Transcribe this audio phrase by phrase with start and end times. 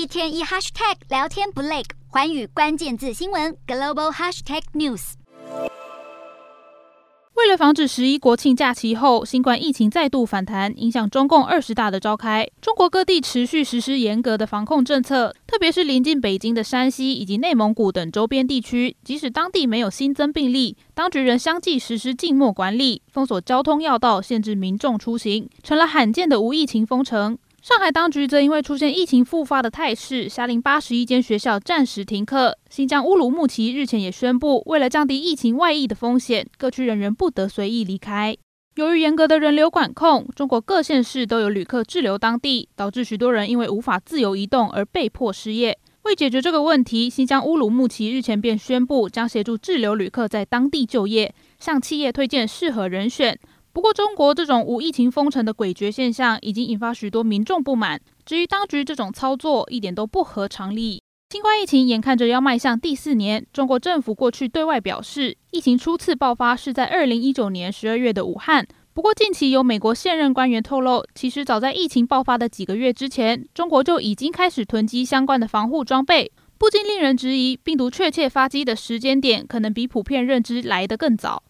[0.00, 5.12] 一天一 hashtag 聊天不累，环宇关键字新闻 global hashtag news。
[7.34, 27.36] 为了防止十一国庆假期后新冠疫情再度反弹，影响中共二十大的召开，中国各地持续实施严格的防控政策，特别是临近北京的山西以及内蒙古等周边地区，即使当地没有新增病例，当局仍相继实施静默管理、封锁交通要道、限制民众出行，成了罕见的无疫情封城。
[27.62, 32.56] 上海当局则因为出现疫情复发的态势，下令八十一间学校暂时停课。
[32.70, 38.34] 新疆乌鲁木齐日前也宣布，为了降低疫情外溢的风险，各区人员不得随意离开。
[38.76, 45.78] 由于严格的人流管控，中国各县市都有旅客滞留当地，导致许多人因为无法自由移动而被迫失业。
[46.04, 53.38] 为解决这个问题，新疆乌鲁木齐日前便宣布将协助滞留旅客在当地就业，向企业推荐适合人选。
[53.72, 61.00] 不过，中国这种无疫情封城的诡谲现象已经引发许多民众不满，至于当局这种操作一点都不合常理。
[61.30, 68.66] 新冠疫情眼看着要迈向第四年，中国政府过去对外表示，疫情初次爆发是在二零一九年十二月的武汉。
[68.92, 81.44] 不过，近期有美国现任官员透露，其实早在疫情爆发的几个月之前，中国就已经开始囤积相关的防护装备，不禁令人质疑，病毒确切发迹的时间点可能比普遍认知来得更早。